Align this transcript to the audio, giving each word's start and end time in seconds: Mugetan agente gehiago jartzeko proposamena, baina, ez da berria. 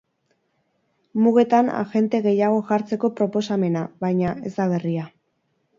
Mugetan 1.25 1.69
agente 1.81 2.23
gehiago 2.29 2.59
jartzeko 2.71 3.13
proposamena, 3.21 3.87
baina, 4.07 4.35
ez 4.51 4.59
da 4.59 4.71
berria. 4.75 5.11